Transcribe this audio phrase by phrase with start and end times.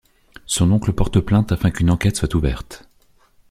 [0.47, 2.89] Son oncle porte plainte afin qu'une enquête soit ouverte.